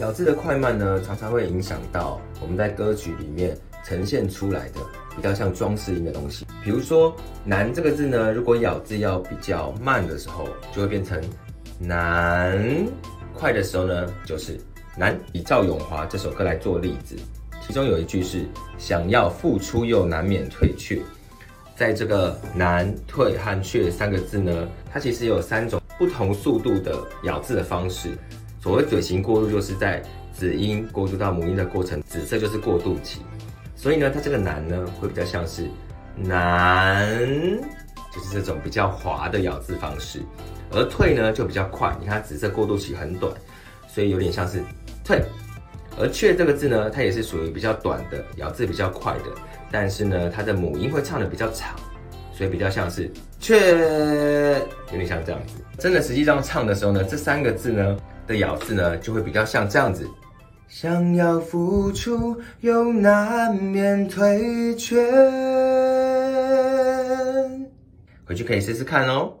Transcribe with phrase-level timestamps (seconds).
[0.00, 4.80] 咬字的快慢呢，常常会影响到我们在歌曲里面呈现出来的
[5.16, 6.46] 比较像装饰音的东西。
[6.62, 7.12] 比如说
[7.44, 11.20] “难”这个字呢，如果咬字要比较慢的时候，就会变成
[11.80, 12.56] “难”；
[13.34, 14.56] 快的时候呢，就是
[14.96, 15.18] “难”。
[15.34, 17.16] 以赵咏华这首歌来做例子，
[17.66, 18.46] 其中有一句是
[18.78, 21.02] “想要付出又难免退却”。
[21.74, 28.16] 在这个“难”、“退”和“却”三个字呢，它其实有三种不同速度的咬字的方式。
[28.60, 30.02] 所谓嘴型过渡，就是在
[30.32, 33.20] 子音过渡到母音的过程，紫色就是过渡期。
[33.76, 35.68] 所以呢，它这个难呢，会比较像是
[36.16, 37.16] 难，
[38.12, 40.20] 就是这种比较滑的咬字方式。
[40.72, 41.96] 而退呢，就比较快。
[42.00, 43.32] 你看紫色过渡期很短，
[43.88, 44.60] 所以有点像是
[45.04, 45.22] 退。
[45.96, 49.24] 而却这个字呢，它也是属于比较短的，咬字比较快的，
[49.70, 51.74] 但是呢，它的母音会唱得比较长，
[52.32, 54.58] 所以比较像是却，
[54.90, 55.54] 有点像这样子。
[55.78, 57.96] 真的实际上唱的时候呢，这三个字呢。
[58.28, 60.08] 的咬字呢，就会比较像这样子。
[60.68, 65.02] 想要付出，又难免退却。
[68.26, 69.32] 回去可以试试看哦。